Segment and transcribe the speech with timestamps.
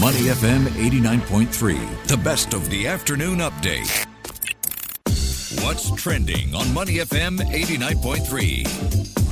[0.00, 4.04] Money FM 89.3, the best of the afternoon update.
[5.62, 9.23] What's trending on Money FM 89.3?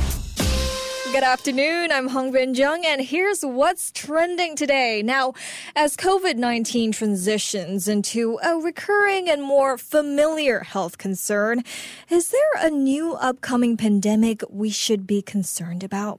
[1.12, 1.92] Good afternoon.
[1.92, 5.02] I'm Hongbin Jeong, and here's what's trending today.
[5.02, 5.34] Now,
[5.76, 11.64] as COVID 19 transitions into a recurring and more familiar health concern,
[12.08, 16.18] is there a new upcoming pandemic we should be concerned about?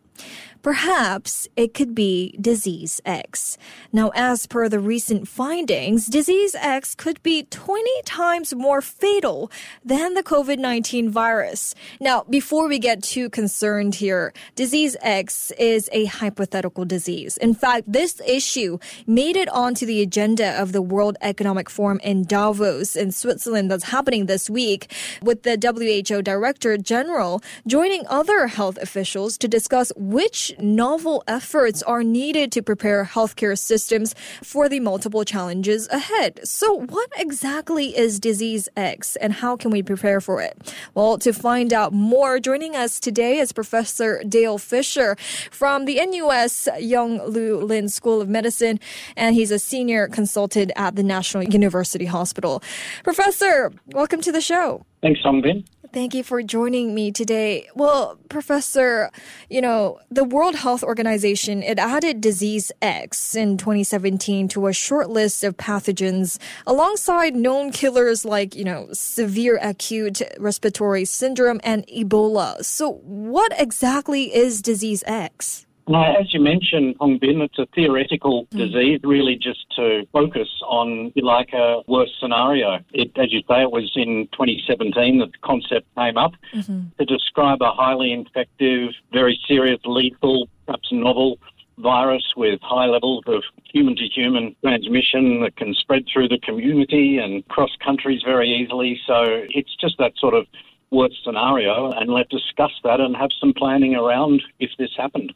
[0.61, 3.57] Perhaps it could be disease X.
[3.91, 9.51] Now, as per the recent findings, disease X could be 20 times more fatal
[9.83, 11.75] than the COVID 19 virus.
[11.99, 17.37] Now, before we get too concerned here, disease X is a hypothetical disease.
[17.37, 22.23] In fact, this issue made it onto the agenda of the World Economic Forum in
[22.23, 24.91] Davos in Switzerland that's happening this week,
[25.21, 32.03] with the WHO Director General joining other health officials to discuss which novel efforts are
[32.03, 34.13] needed to prepare healthcare systems
[34.43, 36.41] for the multiple challenges ahead.
[36.43, 40.73] So, what exactly is Disease X and how can we prepare for it?
[40.93, 45.15] Well, to find out more, joining us today is Professor Dale Fisher
[45.51, 48.79] from the NUS Yong Loo Lin School of Medicine,
[49.15, 52.63] and he's a senior consultant at the National University Hospital.
[53.03, 54.83] Professor, welcome to the show.
[55.03, 55.63] Thanks, Hongbin.
[55.93, 57.69] Thank you for joining me today.
[57.75, 59.11] Well, Professor,
[59.47, 65.11] you know, the World Health Organization, it added disease X in 2017 to a short
[65.11, 72.65] list of pathogens alongside known killers like, you know, severe acute respiratory syndrome and Ebola.
[72.65, 75.67] So what exactly is disease X?
[75.87, 78.57] Now, as you mentioned, Hongbin, it's a theoretical mm.
[78.57, 82.79] disease, really just to focus on, like, a worst scenario.
[82.93, 86.83] It, as you say, it was in 2017 that the concept came up mm-hmm.
[86.97, 91.37] to describe a highly infective, very serious, lethal, perhaps novel
[91.79, 97.17] virus with high levels of human to human transmission that can spread through the community
[97.17, 98.99] and cross countries very easily.
[99.05, 100.45] So it's just that sort of
[100.91, 105.33] worst scenario, and let's discuss that and have some planning around if this happened.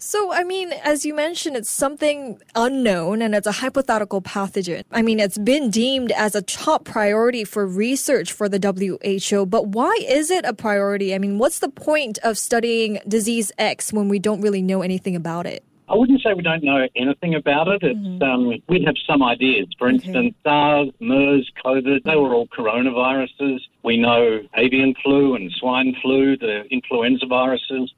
[0.00, 4.84] So, I mean, as you mentioned, it's something unknown and it's a hypothetical pathogen.
[4.92, 9.66] I mean, it's been deemed as a top priority for research for the WHO, but
[9.66, 11.16] why is it a priority?
[11.16, 15.16] I mean, what's the point of studying disease X when we don't really know anything
[15.16, 15.64] about it?
[15.88, 17.82] I wouldn't say we don't know anything about it.
[17.82, 18.22] It's, mm-hmm.
[18.22, 19.66] um, we have some ideas.
[19.78, 20.34] For instance, okay.
[20.44, 23.58] SARS, MERS, COVID, they were all coronaviruses.
[23.82, 27.92] We know avian flu and swine flu, the influenza viruses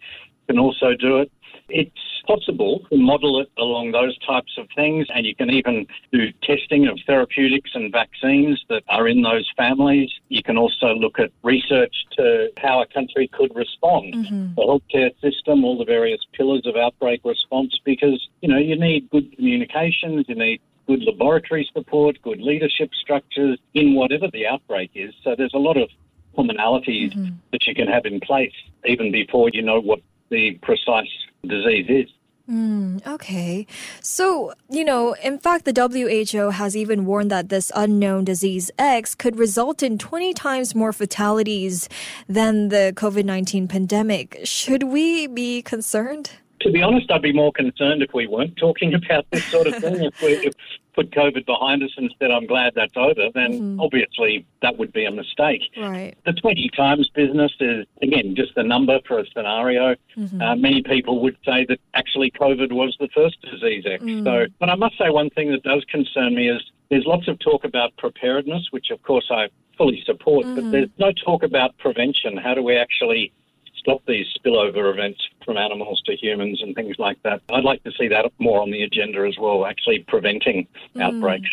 [0.50, 1.30] can also do it.
[1.70, 6.32] It's possible to model it along those types of things, and you can even do
[6.42, 10.10] testing of therapeutics and vaccines that are in those families.
[10.28, 14.54] You can also look at research to how a country could respond, mm-hmm.
[14.54, 19.10] the healthcare system, all the various pillars of outbreak response, because you know you need
[19.10, 25.14] good communications, you need good laboratory support, good leadership structures in whatever the outbreak is.
[25.22, 25.88] So there's a lot of
[26.36, 27.34] commonalities mm-hmm.
[27.52, 28.54] that you can have in place
[28.86, 30.00] even before you know what
[30.30, 31.08] the precise
[31.46, 32.10] disease is.
[32.50, 33.64] Mm, okay.
[34.00, 39.14] So, you know, in fact, the WHO has even warned that this unknown disease X
[39.14, 41.88] could result in 20 times more fatalities
[42.28, 44.40] than the COVID 19 pandemic.
[44.42, 46.32] Should we be concerned?
[46.60, 49.76] To be honest, I'd be more concerned if we weren't talking about this sort of
[49.76, 50.04] thing.
[50.04, 50.50] if, we,
[50.94, 53.80] put COVID behind us and said, I'm glad that's over, then mm-hmm.
[53.80, 55.62] obviously that would be a mistake.
[55.76, 56.14] Right.
[56.24, 59.94] The 20 times business is, again, just a number for a scenario.
[60.16, 60.40] Mm-hmm.
[60.40, 64.02] Uh, many people would say that actually COVID was the first disease X.
[64.02, 64.24] Mm.
[64.24, 66.60] So, but I must say one thing that does concern me is
[66.90, 70.54] there's lots of talk about preparedness, which of course I fully support, mm-hmm.
[70.56, 72.36] but there's no talk about prevention.
[72.36, 73.32] How do we actually
[73.80, 77.40] stop these spillover events from animals to humans and things like that.
[77.50, 81.02] I'd like to see that more on the agenda as well, actually preventing mm.
[81.02, 81.50] outbreaks.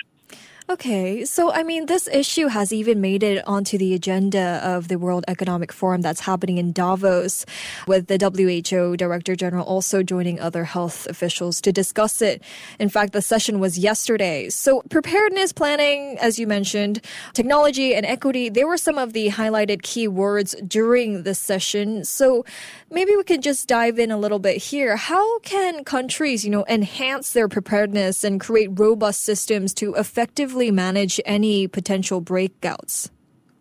[0.69, 4.99] Okay, so I mean, this issue has even made it onto the agenda of the
[4.99, 7.45] World Economic Forum that's happening in Davos,
[7.87, 12.43] with the WHO Director General also joining other health officials to discuss it.
[12.79, 14.49] In fact, the session was yesterday.
[14.49, 16.99] So, preparedness planning, as you mentioned,
[17.31, 22.03] technology and equity, they were some of the highlighted key words during the session.
[22.03, 22.43] So,
[22.91, 24.97] maybe we can just dive in a little bit here.
[24.97, 31.19] How can countries, you know, enhance their preparedness and create robust systems to effectively manage
[31.25, 33.09] any potential breakouts?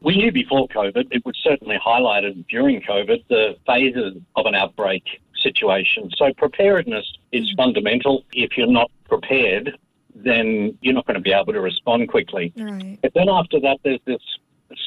[0.01, 5.05] We knew before COVID, it was certainly highlighted during COVID, the phases of an outbreak
[5.35, 6.11] situation.
[6.17, 7.57] So preparedness is mm-hmm.
[7.57, 8.25] fundamental.
[8.33, 9.77] If you're not prepared,
[10.15, 12.53] then you're not going to be able to respond quickly.
[12.57, 12.99] Right.
[13.03, 14.23] But then after that, there's this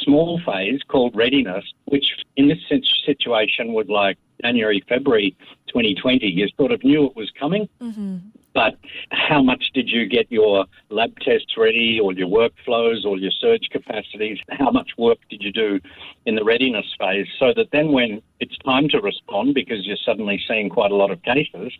[0.03, 2.05] small phase called readiness, which
[2.35, 2.59] in this
[3.05, 5.35] situation would like January, February
[5.67, 7.67] 2020, you sort of knew it was coming.
[7.81, 8.17] Mm-hmm.
[8.53, 8.77] But
[9.11, 13.69] how much did you get your lab tests ready, or your workflows, or your surge
[13.71, 14.39] capacities?
[14.49, 15.79] How much work did you do
[16.25, 20.41] in the readiness phase so that then when it's time to respond, because you're suddenly
[20.47, 21.71] seeing quite a lot of cases,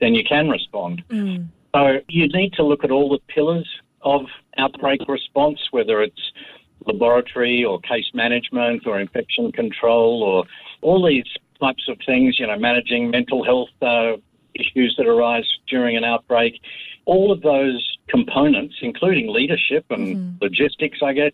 [0.00, 1.02] then you can respond.
[1.08, 1.48] Mm.
[1.74, 3.68] So you need to look at all the pillars
[4.02, 4.26] of
[4.58, 6.32] outbreak response, whether it's
[6.86, 10.44] laboratory or case management or infection control or
[10.82, 11.24] all these
[11.60, 14.16] types of things, you know, managing mental health uh,
[14.54, 16.60] issues that arise during an outbreak.
[17.04, 20.36] All of those components, including leadership and mm-hmm.
[20.40, 21.32] logistics, I guess,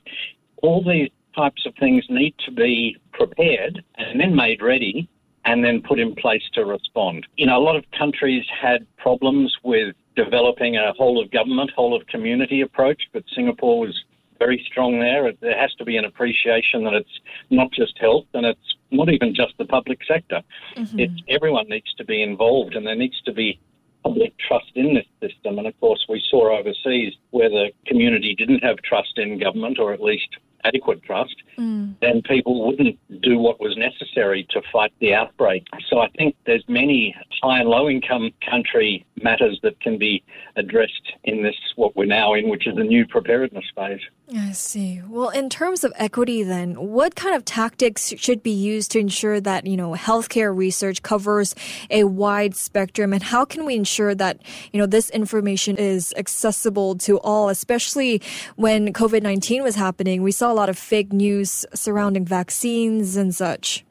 [0.63, 5.09] all these types of things need to be prepared and then made ready
[5.45, 7.27] and then put in place to respond.
[7.37, 11.95] You know, a lot of countries had problems with developing a whole of government, whole
[11.95, 14.05] of community approach, but Singapore was
[14.39, 15.33] very strong there.
[15.41, 19.35] There has to be an appreciation that it's not just health and it's not even
[19.35, 20.43] just the public sector.
[20.77, 21.01] Mm-hmm.
[21.01, 23.61] It's everyone needs to be involved and there needs to be
[24.05, 25.59] public trust in this system.
[25.59, 29.93] And of course, we saw overseas where the community didn't have trust in government or
[29.93, 30.29] at least
[30.67, 31.95] adequate trust, mm.
[32.01, 35.65] then people wouldn't do what was necessary to fight the outbreak.
[35.89, 40.23] So I think there's many high and low income country matters that can be
[40.57, 44.01] addressed in this what we're now in, which is the new preparedness phase.
[44.35, 45.03] I see.
[45.07, 49.41] Well, in terms of equity, then, what kind of tactics should be used to ensure
[49.41, 51.55] that you know healthcare research covers
[51.91, 54.41] a wide spectrum, and how can we ensure that
[54.73, 58.21] you know this information is accessible to all, especially
[58.57, 60.23] when COVID nineteen was happening?
[60.23, 63.85] We saw lot of fake news surrounding vaccines and such.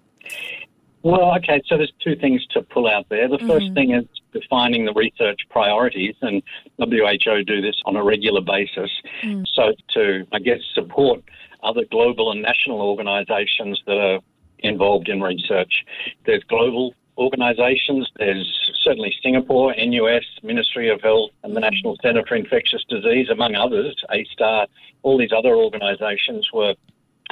[1.04, 3.30] Well, okay, so there's two things to pull out there.
[3.30, 3.48] The mm-hmm.
[3.48, 6.42] first thing is defining the research priorities, and
[6.80, 8.90] WHO do this on a regular basis.
[9.24, 9.46] Mm.
[9.54, 11.22] So, to, I guess, support
[11.62, 14.20] other global and national organisations that are
[14.60, 15.86] involved in research.
[16.26, 21.66] There's global organisations, there's certainly Singapore, NUS, Ministry of Health, and the.
[21.66, 24.68] National Centre for Infectious Disease, among others, A*STAR,
[25.02, 26.76] all these other organisations were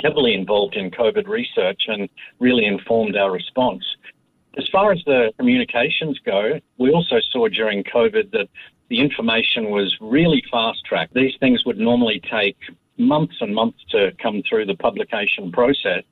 [0.01, 2.09] heavily involved in COVID research and
[2.39, 3.83] really informed our response.
[4.57, 8.49] As far as the communications go, we also saw during COVID that
[8.89, 11.13] the information was really fast tracked.
[11.13, 12.57] These things would normally take
[12.97, 16.03] months and months to come through the publication process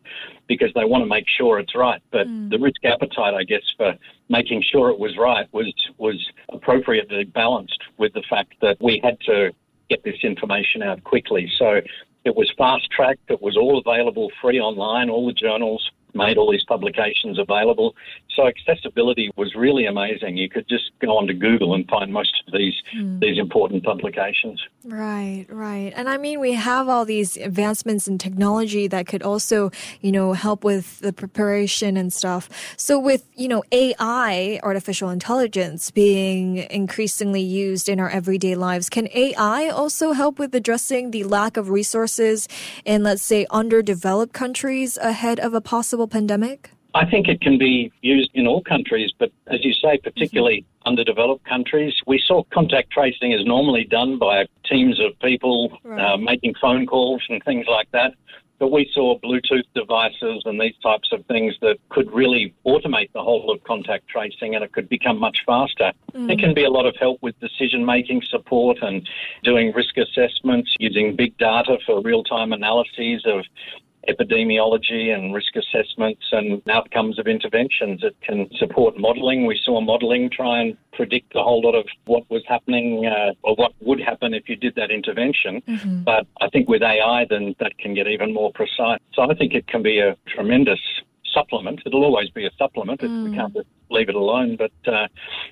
[0.48, 2.02] because they want to make sure it's right.
[2.12, 2.50] But mm.
[2.50, 3.96] the risk appetite, I guess, for
[4.30, 9.20] making sure it was right was was appropriately balanced with the fact that we had
[9.22, 9.52] to
[9.90, 11.52] get this information out quickly.
[11.58, 11.82] So
[12.24, 13.30] it was fast tracked.
[13.30, 15.10] It was all available free online.
[15.10, 17.96] All the journals made all these publications available.
[18.36, 20.38] So accessibility was really amazing.
[20.38, 23.20] You could just go onto Google and find most of these mm.
[23.20, 24.62] these important publications.
[24.86, 25.92] Right, right.
[25.96, 30.34] And I mean we have all these advancements in technology that could also, you know,
[30.34, 32.50] help with the preparation and stuff.
[32.78, 39.10] So with, you know, AI, artificial intelligence being increasingly used in our everyday lives, can
[39.14, 42.48] AI also help with addressing the lack of resources
[42.86, 46.72] in let's say underdeveloped countries ahead of a possible pandemic?
[46.94, 50.90] I think it can be used in all countries, but as you say, particularly mm-hmm.
[50.90, 56.14] underdeveloped countries, we saw contact tracing is normally done by teams of people right.
[56.14, 58.14] uh, making phone calls and things like that.
[58.60, 63.24] But we saw Bluetooth devices and these types of things that could really automate the
[63.24, 65.94] whole of contact tracing and it could become much faster.
[66.14, 66.32] Mm.
[66.32, 69.08] It can be a lot of help with decision making support and
[69.44, 73.46] doing risk assessments using big data for real time analyses of
[74.10, 78.04] epidemiology and risk assessments and outcomes of interventions.
[78.04, 79.46] It can support modelling.
[79.46, 83.56] We saw modelling try and predict a whole lot of what was happening uh, or
[83.56, 85.62] what would happen if you did that intervention.
[85.68, 86.04] Mm-hmm.
[86.04, 89.00] But I think with AI, then that can get even more precise.
[89.14, 90.80] So I think it can be a tremendous
[91.34, 91.82] supplement.
[91.86, 93.02] It'll always be a supplement.
[93.02, 93.30] Mm.
[93.30, 93.58] We can't
[93.90, 94.58] leave it alone.
[94.58, 95.08] But uh,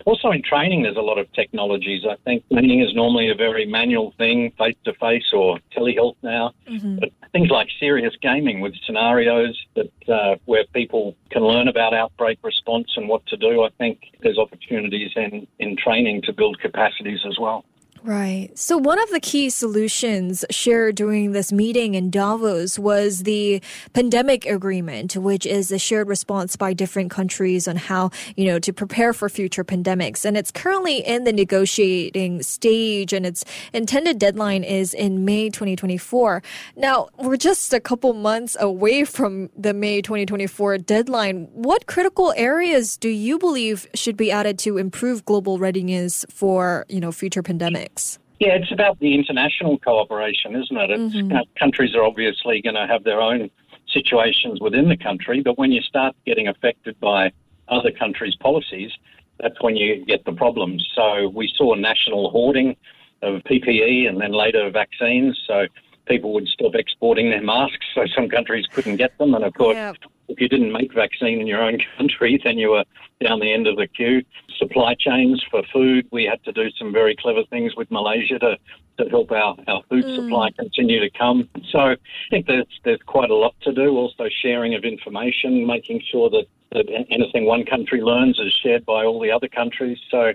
[0.06, 2.06] also in training, there's a lot of technologies.
[2.10, 6.54] I think training is normally a very manual thing, face to face or telehealth now.
[6.68, 7.00] Mm-hmm.
[7.00, 12.40] But things like serious gaming with scenarios that uh, where people can learn about outbreak
[12.44, 13.64] response and what to do.
[13.64, 17.66] I think there's opportunities in, in training to build capacities as well.
[18.04, 18.58] Right.
[18.58, 23.62] So, one of the key solutions shared during this meeting in Davos was the
[23.94, 28.72] pandemic agreement, which is a shared response by different countries on how, you know, to
[28.72, 30.24] prepare for future pandemics.
[30.24, 36.42] And it's currently in the negotiating stage, and its intended deadline is in May 2024.
[36.78, 41.50] Now, we're just a couple months away from the May 2024 deadline.
[41.52, 47.02] What critical areas do you believe should be added to improve global readiness for, you
[47.02, 47.89] know, future pandemics?
[48.40, 50.90] Yeah, it's about the international cooperation, isn't it?
[50.90, 51.38] Mm-hmm.
[51.60, 53.50] countries are obviously going to have their own
[53.92, 57.32] situations within the country, but when you start getting affected by
[57.68, 58.92] other countries' policies,
[59.40, 60.88] that's when you get the problems.
[60.96, 62.76] So we saw national hoarding
[63.22, 65.40] of PPE and then later vaccines.
[65.46, 65.68] So
[66.06, 69.34] people would stop exporting their masks, so some countries couldn't get them.
[69.34, 69.98] And of course, yep.
[70.30, 72.86] If you didn't make vaccine in your own country, then you were
[73.22, 74.24] down the end of the queue.
[74.58, 78.58] Supply chains for food, we had to do some very clever things with Malaysia to,
[78.98, 80.16] to help our, our food mm.
[80.16, 81.50] supply continue to come.
[81.72, 81.98] So I
[82.30, 83.90] think there's, there's quite a lot to do.
[83.98, 89.06] Also, sharing of information, making sure that, that anything one country learns is shared by
[89.06, 89.98] all the other countries.
[90.12, 90.34] So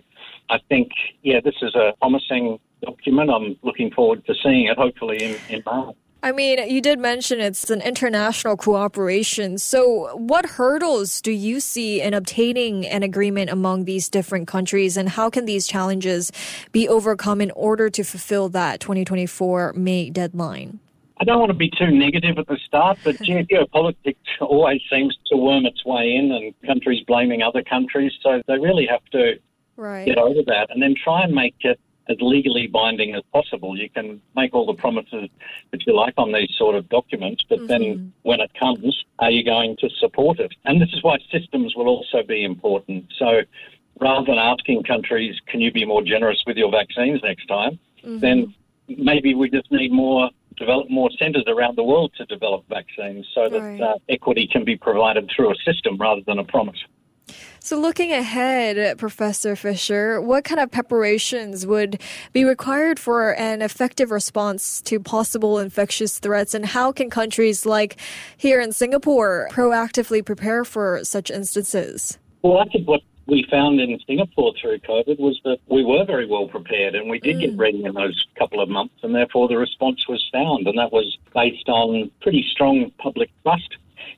[0.51, 0.91] I think,
[1.23, 3.31] yeah, this is a promising document.
[3.31, 5.97] I'm looking forward to seeing it, hopefully, in, in March.
[6.25, 9.59] I mean, you did mention it's an international cooperation.
[9.59, 15.07] So, what hurdles do you see in obtaining an agreement among these different countries, and
[15.07, 16.33] how can these challenges
[16.73, 20.81] be overcome in order to fulfill that 2024 May deadline?
[21.19, 25.37] I don't want to be too negative at the start, but geopolitics always seems to
[25.37, 28.13] worm its way in, and countries blaming other countries.
[28.23, 29.35] So they really have to
[29.77, 30.07] right.
[30.07, 33.77] get over that, and then try and make it as legally binding as possible.
[33.77, 35.29] You can make all the promises
[35.71, 37.67] that you like on these sort of documents, but mm-hmm.
[37.67, 40.53] then when it comes, are you going to support it?
[40.65, 43.07] And this is why systems will also be important.
[43.19, 43.43] So
[44.01, 48.19] rather than asking countries, can you be more generous with your vaccines next time, mm-hmm.
[48.19, 48.55] then
[48.89, 53.49] maybe we just need more develop more centres around the world to develop vaccines so
[53.49, 53.81] that right.
[53.81, 56.79] uh, equity can be provided through a system rather than a promise.
[57.61, 62.01] So, looking ahead, Professor Fisher, what kind of preparations would
[62.33, 67.97] be required for an effective response to possible infectious threats, and how can countries like
[68.37, 72.19] here in Singapore proactively prepare for such instances?
[72.43, 76.27] Well, I think what we found in Singapore through COVID was that we were very
[76.27, 77.41] well prepared and we did mm.
[77.41, 80.93] get ready in those couple of months, and therefore the response was sound, and that
[80.93, 83.77] was based on pretty strong public trust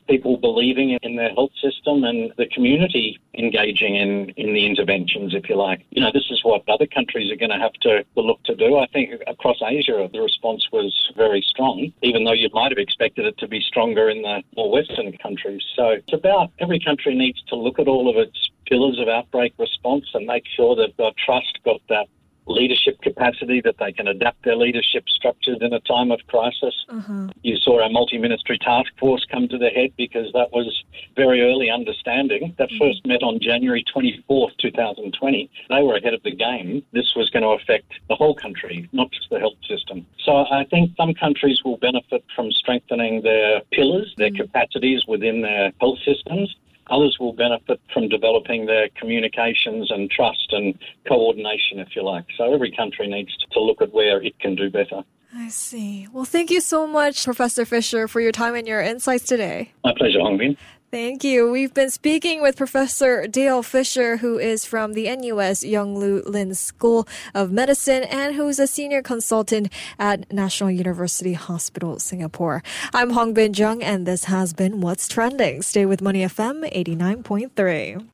[0.09, 5.49] people believing in their health system and the community engaging in, in the interventions, if
[5.49, 5.85] you like.
[5.91, 8.77] You know, this is what other countries are going to have to look to do.
[8.77, 13.27] I think across Asia, the response was very strong, even though you might have expected
[13.27, 15.63] it to be stronger in the more Western countries.
[15.75, 19.55] So it's about every country needs to look at all of its pillars of outbreak
[19.59, 22.09] response and make sure they've got trust, got that
[22.47, 26.75] leadership capacity, that they can adapt their leadership structures in a time of crisis.
[26.89, 27.29] Uh-huh.
[27.43, 30.85] You saw our multi ministry task force come to the head because that was
[31.17, 32.55] very early understanding.
[32.59, 32.79] That mm-hmm.
[32.79, 35.51] first met on January 24th, 2020.
[35.69, 36.83] They were ahead of the game.
[36.93, 40.07] This was going to affect the whole country, not just the health system.
[40.25, 44.43] So I think some countries will benefit from strengthening their pillars, their mm-hmm.
[44.43, 46.55] capacities within their health systems.
[46.89, 50.79] Others will benefit from developing their communications and trust and
[51.09, 52.25] coordination, if you like.
[52.37, 55.03] So every country needs to look at where it can do better.
[55.35, 56.07] I see.
[56.13, 59.73] Well, thank you so much, Professor Fisher, for your time and your insights today.
[59.85, 60.57] My pleasure, Hongbin.
[60.97, 61.51] Thank you.
[61.51, 66.55] We've been speaking with Professor Dale Fisher, who is from the NUS Yong Loo Lin
[66.55, 72.63] School of Medicine and who's a senior consultant at National University Hospital, Singapore.
[72.95, 75.61] I'm Hongbin Jeong, and this has been What's Trending.
[75.61, 78.07] Stay with Money FM 89.3.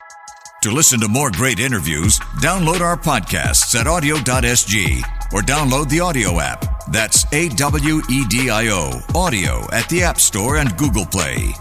[0.62, 6.43] To listen to more great interviews, download our podcasts at awedio.sg or download the AWEDIO
[6.43, 6.91] app.
[6.91, 11.55] That's A W E D I O, AWEDIO at the App Store and Google Play.